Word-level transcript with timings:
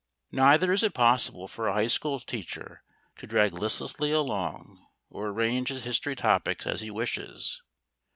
Neither 0.31 0.71
is 0.71 0.81
it 0.81 0.95
possible 0.95 1.47
for 1.47 1.67
a 1.67 1.73
high 1.73 1.85
school 1.85 2.19
teacher 2.19 2.81
to 3.17 3.27
drag 3.27 3.53
listlessly 3.53 4.11
along, 4.11 4.83
or 5.11 5.27
arrange 5.29 5.67
his 5.69 5.83
history 5.83 6.15
topics 6.15 6.65
as 6.65 6.81
he 6.81 6.89
wishes. 6.89 7.61